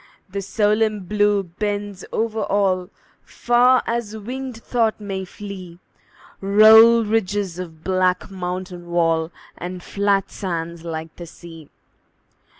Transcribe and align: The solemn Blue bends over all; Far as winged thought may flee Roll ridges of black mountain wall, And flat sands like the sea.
The 0.31 0.41
solemn 0.41 1.01
Blue 1.01 1.43
bends 1.43 2.03
over 2.11 2.41
all; 2.45 2.89
Far 3.23 3.83
as 3.85 4.17
winged 4.17 4.57
thought 4.57 4.99
may 4.99 5.25
flee 5.25 5.77
Roll 6.41 7.03
ridges 7.05 7.59
of 7.59 7.83
black 7.83 8.31
mountain 8.31 8.87
wall, 8.89 9.31
And 9.55 9.83
flat 9.83 10.31
sands 10.31 10.83
like 10.83 11.15
the 11.17 11.27
sea. 11.27 11.69